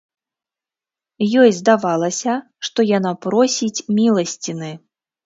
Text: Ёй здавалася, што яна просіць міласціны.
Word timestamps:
Ёй 1.41 1.51
здавалася, 1.59 2.33
што 2.69 2.79
яна 2.97 3.13
просіць 3.27 3.85
міласціны. 3.99 4.71